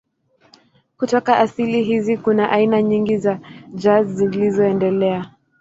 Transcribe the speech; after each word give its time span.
Kutoka 0.97 1.37
asili 1.37 1.83
hizi 1.83 2.17
kuna 2.17 2.49
aina 2.51 2.81
nyingi 2.81 3.17
za 3.17 3.39
jazz 3.75 4.11
zilizoendelea. 4.17 5.31